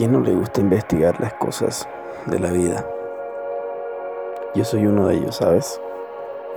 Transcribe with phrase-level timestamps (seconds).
[0.00, 1.86] ¿A quién no le gusta investigar las cosas
[2.24, 2.86] de la vida?
[4.54, 5.78] Yo soy uno de ellos, ¿sabes?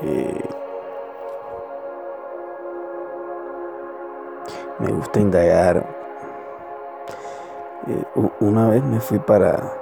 [0.02, 0.42] Eh,
[4.80, 5.86] me gusta indagar.
[7.88, 8.06] Eh,
[8.40, 9.74] una vez me fui para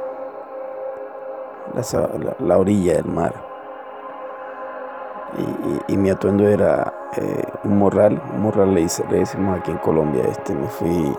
[2.39, 3.35] la, orilla del mar
[5.87, 10.23] y, mi atuendo era eh, un morral, un morral le, le decimos aquí en Colombia,
[10.31, 11.15] este me fui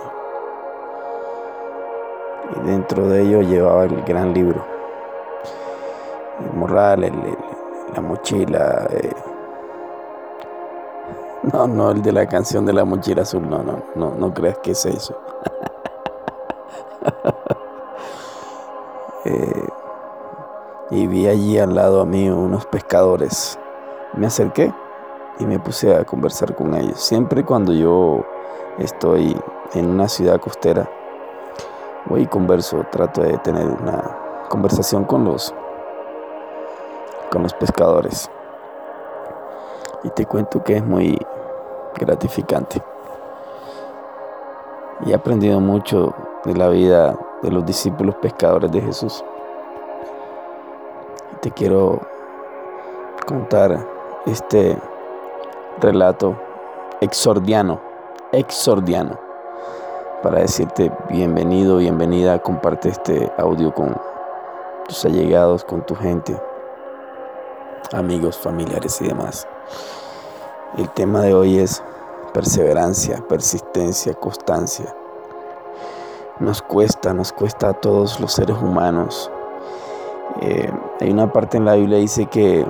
[2.65, 4.65] dentro de ello llevaba el gran libro,
[6.41, 7.13] el morral,
[7.95, 8.87] la mochila.
[8.91, 9.13] Eh.
[11.53, 14.59] No, no, el de la canción de la mochila azul, no, no, no, no creas
[14.59, 15.17] que es eso.
[19.25, 19.69] Eh,
[20.91, 23.57] y vi allí al lado a mí unos pescadores.
[24.15, 24.75] Me acerqué
[25.39, 27.01] y me puse a conversar con ellos.
[27.01, 28.25] Siempre cuando yo
[28.79, 29.41] estoy
[29.75, 30.91] en una ciudad costera,
[32.07, 35.55] voy y converso, trato de tener una conversación con los
[37.31, 38.31] con los pescadores.
[40.05, 41.19] Y te cuento que es muy
[41.99, 42.83] gratificante.
[45.07, 46.15] Y he aprendido mucho
[46.45, 49.25] de la vida de los discípulos pescadores de Jesús.
[51.41, 51.99] te quiero
[53.27, 53.85] contar
[54.27, 54.79] este
[55.81, 56.37] relato
[57.01, 57.81] exordiano,
[58.31, 59.32] exordiano
[60.23, 64.01] para decirte bienvenido, bienvenida, comparte este audio con
[64.87, 66.41] tus allegados, con tu gente,
[67.93, 69.49] amigos, familiares y demás.
[70.79, 71.83] El tema de hoy es
[72.33, 74.95] perseverancia, persistencia, constancia.
[76.39, 79.29] Nos cuesta, nos cuesta a todos los seres humanos.
[80.41, 80.71] Eh,
[81.01, 82.67] hay una parte en la Biblia que dice que,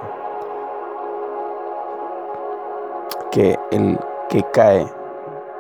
[3.31, 4.00] que el
[4.31, 5.01] que cae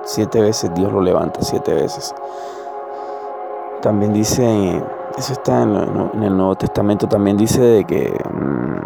[0.04, 2.14] Siete veces Dios lo levanta, siete veces.
[3.80, 4.82] También dice,
[5.16, 5.74] eso está en,
[6.22, 8.76] el Nuevo Testamento, también dice de que mm,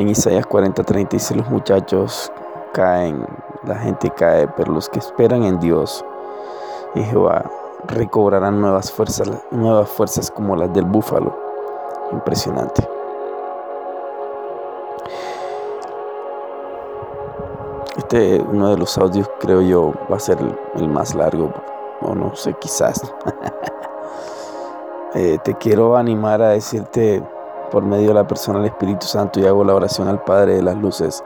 [0.00, 2.30] en Isaías 40, 30 dice los muchachos
[2.72, 3.26] caen,
[3.64, 6.04] la gente cae, pero los que esperan en Dios
[6.94, 7.50] y Jehová
[7.86, 11.36] recobrarán nuevas fuerzas, nuevas fuerzas como las del búfalo.
[12.12, 12.95] Impresionante.
[18.08, 20.38] Este, uno de los audios, creo yo, va a ser
[20.76, 21.52] el, más largo,
[22.02, 23.02] o no sé, quizás.
[25.14, 27.22] Eh, te quiero animar a decirte
[27.70, 30.62] por medio de la persona del Espíritu Santo y hago la oración al Padre de
[30.62, 31.24] las Luces.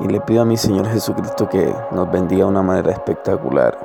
[0.00, 3.78] Y le pido a mi Señor Jesucristo que nos bendiga de una manera espectacular.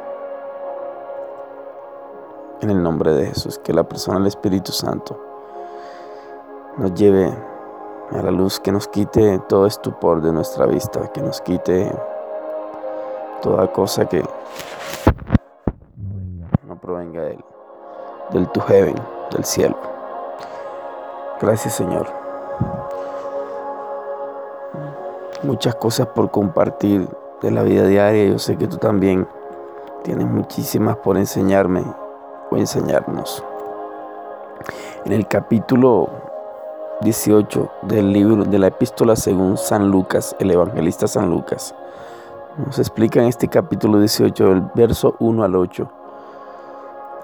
[2.59, 5.17] En el nombre de Jesús, que la persona del Espíritu Santo
[6.77, 7.31] nos lleve
[8.11, 11.89] a la luz, que nos quite todo estupor de nuestra vista, que nos quite
[13.41, 14.23] toda cosa que
[16.67, 17.43] no provenga del,
[18.31, 18.95] del tu heaven,
[19.31, 19.75] del cielo.
[21.41, 22.07] Gracias Señor.
[25.43, 27.07] Muchas cosas por compartir
[27.41, 28.25] de la vida diaria.
[28.25, 29.27] Yo sé que tú también
[30.03, 31.83] tienes muchísimas por enseñarme
[32.51, 33.43] o enseñarnos.
[35.05, 36.09] En el capítulo
[37.01, 41.73] 18 del libro de la epístola según San Lucas, el evangelista San Lucas,
[42.57, 45.89] nos explica en este capítulo 18, del verso 1 al 8,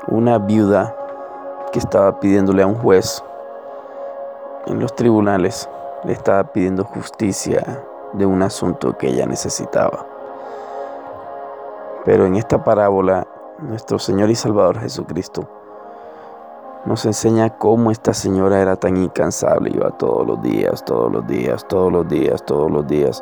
[0.08, 0.96] una viuda
[1.72, 3.24] que estaba pidiéndole a un juez
[4.68, 5.70] en los tribunales,
[6.04, 7.84] le estaba pidiendo justicia
[8.14, 10.06] de un asunto que ella necesitaba.
[12.06, 13.28] Pero en esta parábola,
[13.60, 15.48] nuestro Señor y Salvador Jesucristo
[16.86, 21.68] nos enseña cómo esta señora era tan incansable, iba todos los días, todos los días,
[21.68, 23.22] todos los días, todos los días,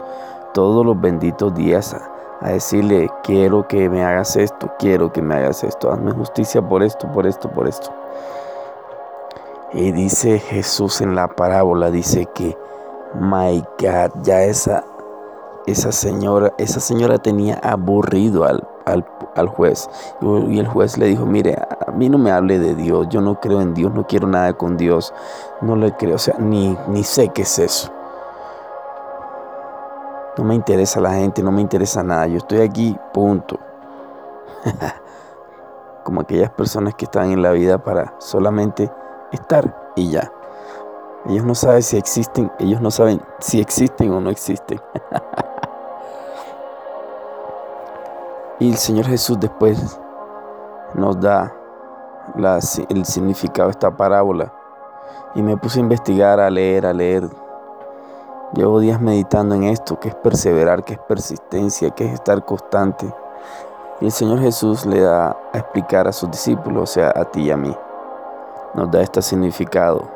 [0.56, 5.64] todos los benditos días a, decirle, quiero que me hagas esto, quiero que me hagas
[5.64, 7.92] esto, hazme justicia por esto, por esto, por esto.
[9.74, 12.58] Y dice Jesús en la parábola, dice que,
[13.20, 14.86] my God, ya esa,
[15.66, 19.90] esa señora, esa señora tenía aburrido al, al, juez.
[20.22, 23.42] Y el juez le dijo, mire, a mí no me hable de Dios, yo no
[23.42, 25.14] creo en Dios, no quiero nada con Dios,
[25.62, 27.95] no le creo, o sea, ni, ni sé qué es eso.
[30.38, 33.60] No me interesa la gente, no me interesa nada, yo estoy aquí, punto.
[36.04, 38.92] Como aquellas personas que están en la vida para solamente
[39.32, 40.32] estar y ya.
[41.28, 44.80] Ellos no saben si existen, ellos no saben si existen o no existen.
[48.58, 50.00] Y el Señor Jesús después
[50.94, 51.54] nos da
[52.90, 54.54] el significado de esta parábola.
[55.36, 57.30] Y me puse a investigar, a leer, a leer.
[58.54, 63.12] Llevo días meditando en esto, que es perseverar, que es persistencia, que es estar constante.
[64.00, 67.44] Y el Señor Jesús le da a explicar a sus discípulos, o sea, a ti
[67.44, 67.76] y a mí.
[68.76, 70.08] Nos da este significado.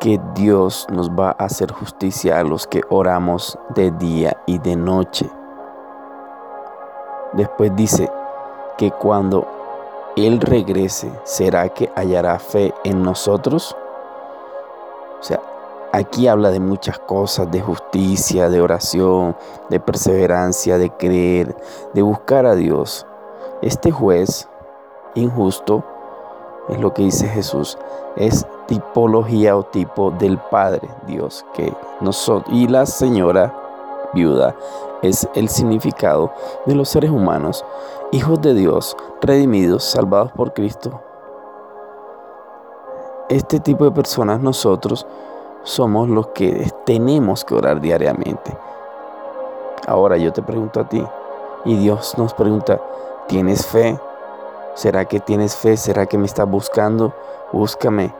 [0.00, 4.74] Que Dios nos va a hacer justicia a los que oramos de día y de
[4.74, 5.30] noche.
[7.34, 8.10] Después dice
[8.76, 9.46] que cuando
[10.16, 13.76] Él regrese, ¿será que hallará fe en nosotros?
[15.96, 19.34] Aquí habla de muchas cosas, de justicia, de oración,
[19.70, 21.56] de perseverancia, de creer,
[21.94, 23.06] de buscar a Dios.
[23.62, 24.46] Este juez
[25.14, 25.82] injusto
[26.68, 27.78] es lo que dice Jesús,
[28.14, 31.72] es tipología o tipo del Padre Dios que
[32.02, 33.54] nosotros y la señora
[34.12, 34.54] viuda
[35.00, 36.30] es el significado
[36.66, 37.64] de los seres humanos,
[38.12, 41.00] hijos de Dios, redimidos, salvados por Cristo.
[43.30, 45.06] Este tipo de personas nosotros
[45.66, 48.56] somos los que tenemos que orar diariamente.
[49.86, 51.04] Ahora yo te pregunto a ti,
[51.64, 52.80] y Dios nos pregunta,
[53.26, 53.98] ¿tienes fe?
[54.74, 55.76] ¿Será que tienes fe?
[55.76, 57.12] ¿Será que me estás buscando?
[57.52, 58.14] Búscame,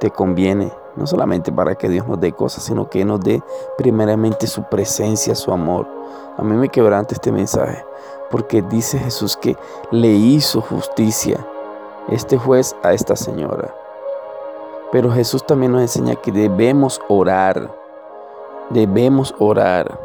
[0.00, 3.40] te conviene no solamente para que Dios nos dé cosas, sino que nos dé
[3.78, 5.86] primeramente su presencia, su amor.
[6.36, 7.84] A mí me quebranta este mensaje,
[8.28, 9.56] porque dice Jesús que
[9.92, 11.46] le hizo justicia
[12.08, 13.72] este juez a esta señora.
[14.92, 17.74] Pero Jesús también nos enseña que debemos orar,
[18.68, 19.98] debemos orar,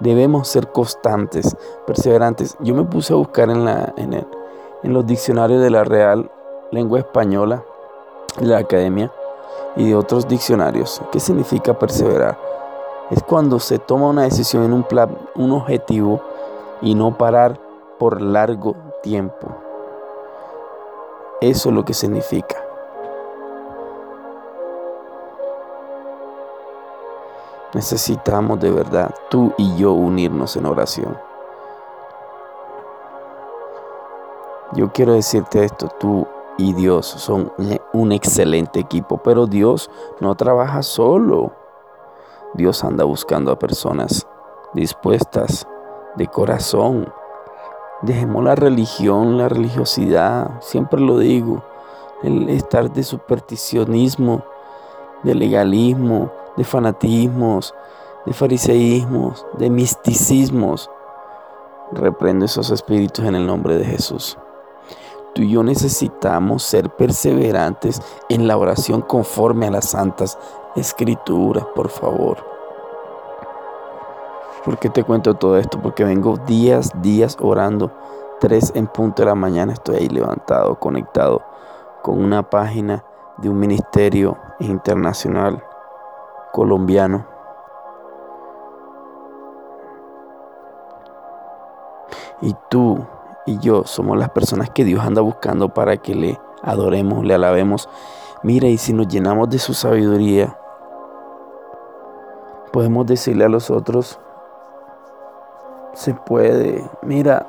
[0.00, 1.54] debemos ser constantes,
[1.86, 2.56] perseverantes.
[2.60, 4.26] Yo me puse a buscar en,
[4.84, 6.30] los diccionarios de la Real
[6.70, 7.62] Lengua Española,
[8.40, 9.12] de la Academia,
[9.76, 11.02] y de otros diccionarios.
[11.12, 12.38] ¿Qué significa perseverar?
[13.10, 16.22] Es cuando se toma una decisión en un plan, un objetivo
[16.80, 17.60] y no parar
[17.98, 19.48] por largo tiempo.
[21.42, 22.63] Eso es lo que significa.
[27.74, 31.18] Necesitamos de verdad, tú y yo, unirnos en oración.
[34.74, 36.26] Yo quiero decirte esto, tú
[36.56, 37.52] y Dios son
[37.92, 39.90] un excelente equipo, pero Dios
[40.20, 41.52] no trabaja solo.
[42.54, 44.26] Dios anda buscando a personas
[44.72, 45.66] dispuestas
[46.14, 47.12] de corazón.
[48.02, 51.64] Dejemos la religión, la religiosidad, siempre lo digo,
[52.22, 54.44] el estar de supersticionismo,
[55.24, 57.74] de legalismo, de fanatismos,
[58.26, 60.90] de fariseísmos, de misticismos.
[61.92, 64.38] Reprendo esos espíritus en el nombre de Jesús.
[65.34, 70.38] Tú y yo necesitamos ser perseverantes en la oración conforme a las santas
[70.76, 72.38] escrituras, por favor.
[74.64, 75.80] ¿Por qué te cuento todo esto?
[75.82, 77.90] Porque vengo días, días orando.
[78.40, 81.42] Tres en punto de la mañana estoy ahí levantado, conectado
[82.02, 83.04] con una página
[83.38, 85.62] de un ministerio internacional
[86.54, 87.26] colombiano.
[92.40, 93.04] Y tú
[93.44, 97.88] y yo somos las personas que Dios anda buscando para que le adoremos, le alabemos.
[98.44, 100.56] Mira, y si nos llenamos de su sabiduría,
[102.72, 104.20] podemos decirle a los otros,
[105.92, 107.46] se puede, mira,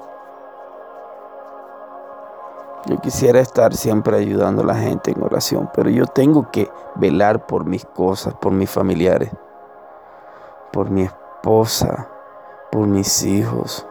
[2.86, 7.46] yo quisiera estar siempre ayudando a la gente en oración, pero yo tengo que velar
[7.46, 9.32] por mis cosas, por mis familiares,
[10.72, 12.08] por mi esposa,
[12.72, 13.88] por mis hijos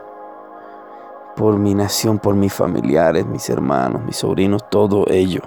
[1.34, 5.42] por mi nación, por mis familiares, mis hermanos, mis sobrinos, todo ello.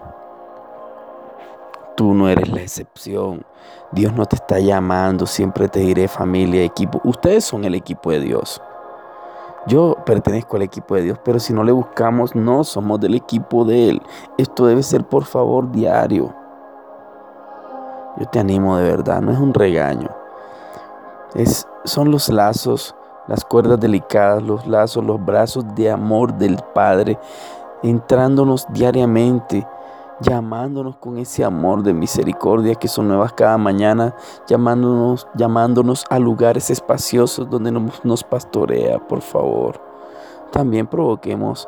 [1.95, 3.45] Tú no eres la excepción.
[3.91, 7.01] Dios no te está llamando, siempre te diré familia, equipo.
[7.03, 8.61] Ustedes son el equipo de Dios.
[9.67, 13.65] Yo pertenezco al equipo de Dios, pero si no le buscamos, no somos del equipo
[13.65, 14.01] de Él.
[14.37, 16.33] Esto debe ser, por favor, diario.
[18.17, 20.09] Yo te animo de verdad, no es un regaño.
[21.35, 22.95] Es, son los lazos
[23.27, 27.19] las cuerdas delicadas, los lazos, los brazos de amor del Padre,
[27.83, 29.67] entrándonos diariamente,
[30.19, 34.15] llamándonos con ese amor de misericordia que son nuevas cada mañana,
[34.47, 39.79] llamándonos, llamándonos a lugares espaciosos donde nos, pastorea, por favor.
[40.51, 41.67] También provoquemos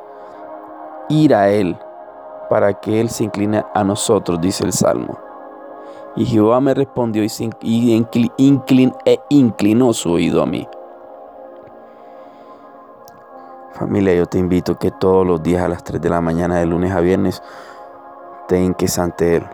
[1.10, 1.77] ir a Él
[2.50, 5.18] para que Él se incline a nosotros, dice el Salmo.
[6.15, 7.29] Y Jehová me respondió y,
[7.62, 8.08] y
[9.06, 10.68] e inclinó su oído a mí.
[13.74, 16.65] Familia, yo te invito que todos los días a las 3 de la mañana, de
[16.65, 17.41] lunes a viernes,
[18.50, 19.48] te inques ante Él.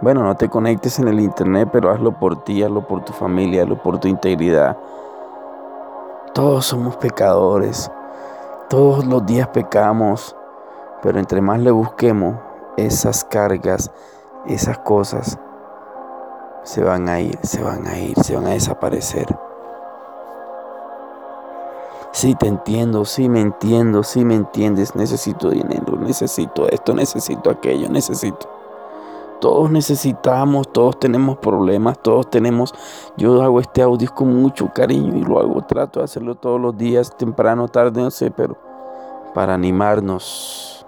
[0.00, 3.62] Bueno, no te conectes en el internet, pero hazlo por ti, hazlo por tu familia,
[3.62, 4.76] hazlo por tu integridad.
[6.34, 7.88] Todos somos pecadores.
[8.68, 10.34] Todos los días pecamos.
[11.02, 12.34] Pero entre más le busquemos,
[12.76, 13.92] esas cargas,
[14.46, 15.38] esas cosas,
[16.64, 19.26] se van a ir, se van a ir, se van a desaparecer.
[22.12, 24.94] Sí, te entiendo, sí me entiendo, sí me entiendes.
[24.94, 28.50] Necesito dinero, necesito esto, necesito aquello, necesito.
[29.40, 32.74] Todos necesitamos, todos tenemos problemas, todos tenemos.
[33.16, 36.76] Yo hago este audio con mucho cariño y lo hago, trato de hacerlo todos los
[36.76, 38.58] días, temprano, tarde, no sé, pero
[39.34, 40.86] para animarnos.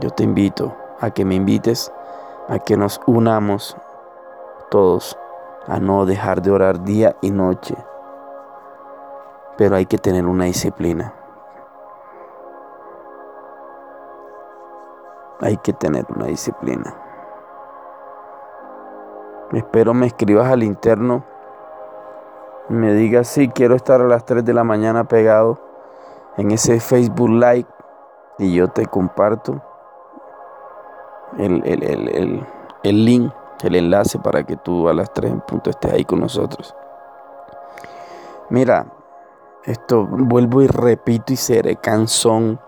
[0.00, 1.92] Yo te invito a que me invites
[2.48, 3.76] a que nos unamos
[4.70, 5.16] todos
[5.66, 7.76] a no dejar de orar día y noche
[9.56, 11.14] pero hay que tener una disciplina.
[15.40, 16.94] Hay que tener una disciplina.
[19.52, 21.24] Espero me escribas al interno.
[22.68, 25.58] Me digas si quiero estar a las 3 de la mañana pegado
[26.36, 27.66] en ese Facebook Live
[28.38, 29.62] y yo te comparto
[31.38, 31.62] el,
[32.82, 33.32] el link,
[33.62, 36.74] el enlace para que tú a las 3 en punto estés ahí con nosotros.
[38.48, 38.86] Mira,
[39.66, 42.60] esto vuelvo y repito y seré cansón,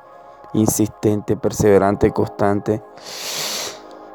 [0.52, 2.82] insistente, perseverante, constante.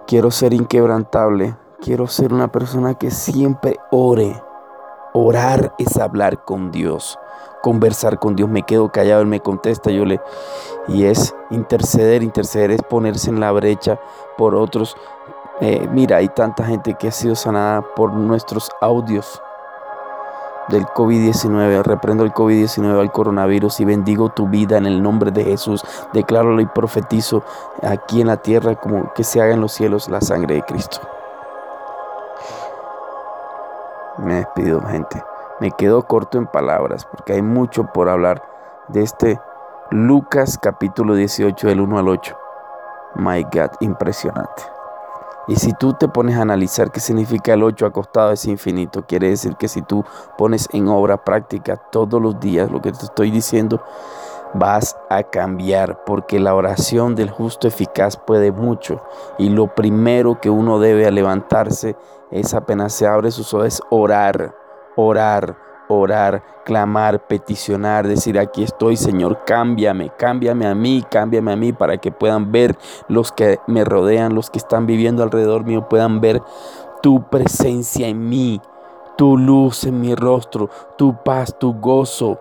[0.05, 1.55] Quiero ser inquebrantable.
[1.81, 4.41] Quiero ser una persona que siempre ore.
[5.13, 7.17] Orar es hablar con Dios,
[7.61, 8.49] conversar con Dios.
[8.49, 10.19] Me quedo callado, Él me contesta, yo le...
[10.87, 13.97] Y es interceder, interceder es ponerse en la brecha
[14.37, 14.97] por otros.
[15.61, 19.41] Eh, mira, hay tanta gente que ha sido sanada por nuestros audios
[20.69, 21.83] del COVID-19.
[21.83, 25.83] Reprendo el COVID-19 al coronavirus y bendigo tu vida en el nombre de Jesús.
[26.13, 27.43] Declaro y profetizo
[27.81, 30.99] aquí en la tierra como que se haga en los cielos la sangre de Cristo.
[34.17, 35.23] Me despido, gente.
[35.59, 38.43] Me quedo corto en palabras porque hay mucho por hablar
[38.87, 39.39] de este
[39.91, 42.37] Lucas capítulo 18 del 1 al 8.
[43.15, 44.63] My God, impresionante.
[45.47, 49.29] Y si tú te pones a analizar qué significa el 8 acostado es infinito, quiere
[49.29, 50.05] decir que si tú
[50.37, 53.83] pones en obra práctica todos los días lo que te estoy diciendo,
[54.53, 59.01] vas a cambiar, porque la oración del justo eficaz puede mucho.
[59.37, 61.95] Y lo primero que uno debe levantarse
[62.31, 64.55] es apenas se abre sus ojos, orar,
[64.95, 71.73] orar, orar, clamar, peticionar, decir, aquí estoy, Señor, cámbiame, cámbiame a mí, cámbiame a mí,
[71.73, 76.21] para que puedan ver los que me rodean, los que están viviendo alrededor mío, puedan
[76.21, 76.41] ver
[77.01, 78.61] tu presencia en mí,
[79.17, 82.39] tu luz en mi rostro, tu paz, tu gozo.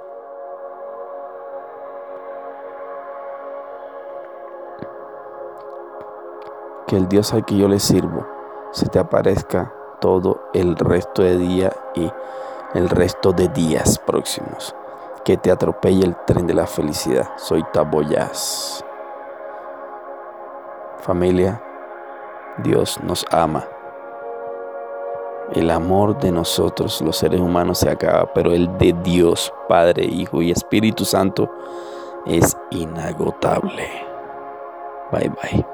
[6.87, 8.27] Que el Dios al que yo le sirvo
[8.71, 12.11] se te aparezca todo el resto de día y
[12.75, 14.75] el resto de días próximos.
[15.25, 17.31] Que te atropelle el tren de la felicidad.
[17.37, 18.85] Soy Taboyas.
[20.99, 21.63] Familia,
[22.59, 23.65] Dios nos ama.
[25.53, 30.41] El amor de nosotros, los seres humanos, se acaba, pero el de Dios, Padre, Hijo
[30.41, 31.51] y Espíritu Santo,
[32.27, 33.89] es inagotable.
[35.11, 35.72] Bye bye.